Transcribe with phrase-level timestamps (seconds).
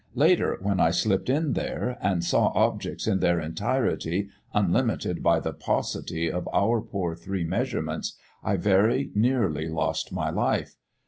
[0.15, 5.53] Later, when I slipped in there and saw objects in their entirety, unlimited by the
[5.53, 10.75] paucity of our poor three measurements, I very nearly lost my life.